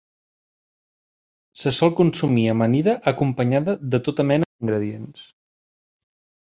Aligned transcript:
Se 1.63 1.73
sol 1.79 1.93
consumir 2.01 2.47
amanida 2.55 2.97
acompanyada 3.13 3.79
de 3.95 4.03
tota 4.09 4.27
mena 4.33 4.51
d'ingredients. 4.51 5.33